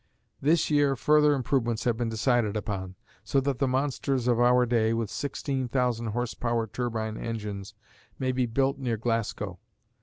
[0.41, 4.93] This year further improvements have been decided upon, so that the monsters of our day,
[4.95, 7.75] with 16,000 horse power turbine engines,
[8.17, 9.59] may be built near Glasgow.